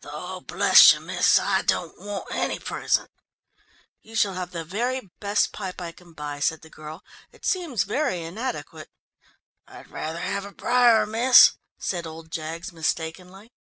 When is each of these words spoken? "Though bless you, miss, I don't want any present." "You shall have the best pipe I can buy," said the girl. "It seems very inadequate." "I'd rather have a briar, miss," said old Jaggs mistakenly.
"Though 0.00 0.40
bless 0.40 0.94
you, 0.94 1.00
miss, 1.00 1.38
I 1.38 1.60
don't 1.60 1.98
want 2.00 2.28
any 2.30 2.58
present." 2.58 3.10
"You 4.00 4.14
shall 4.16 4.32
have 4.32 4.52
the 4.52 5.10
best 5.20 5.52
pipe 5.52 5.82
I 5.82 5.92
can 5.92 6.14
buy," 6.14 6.40
said 6.40 6.62
the 6.62 6.70
girl. 6.70 7.04
"It 7.30 7.44
seems 7.44 7.84
very 7.84 8.22
inadequate." 8.22 8.88
"I'd 9.68 9.90
rather 9.90 10.20
have 10.20 10.46
a 10.46 10.52
briar, 10.54 11.04
miss," 11.04 11.58
said 11.76 12.06
old 12.06 12.30
Jaggs 12.30 12.72
mistakenly. 12.72 13.52